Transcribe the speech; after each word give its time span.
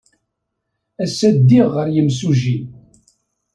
Ass-a, 1.03 1.29
ddiɣ 1.37 1.67
ɣer 1.75 1.87
yimsujji. 1.93 2.57